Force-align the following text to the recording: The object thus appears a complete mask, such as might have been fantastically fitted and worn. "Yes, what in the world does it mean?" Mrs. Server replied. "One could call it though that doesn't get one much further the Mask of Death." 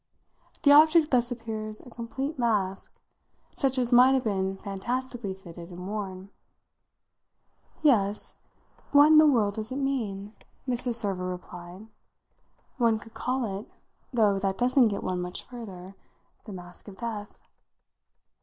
The 0.63 0.71
object 0.71 1.11
thus 1.11 1.29
appears 1.31 1.79
a 1.79 1.91
complete 1.91 2.39
mask, 2.39 2.99
such 3.55 3.77
as 3.77 3.91
might 3.93 4.13
have 4.13 4.23
been 4.23 4.57
fantastically 4.57 5.35
fitted 5.35 5.69
and 5.69 5.87
worn. 5.87 6.31
"Yes, 7.83 8.33
what 8.91 9.09
in 9.11 9.17
the 9.17 9.27
world 9.27 9.53
does 9.53 9.71
it 9.71 9.75
mean?" 9.77 10.33
Mrs. 10.67 10.95
Server 10.95 11.25
replied. 11.27 11.85
"One 12.79 12.97
could 12.97 13.13
call 13.13 13.59
it 13.59 13.69
though 14.11 14.39
that 14.39 14.57
doesn't 14.57 14.87
get 14.87 15.03
one 15.03 15.21
much 15.21 15.43
further 15.43 15.93
the 16.45 16.53
Mask 16.53 16.87
of 16.87 16.95
Death." 16.95 17.39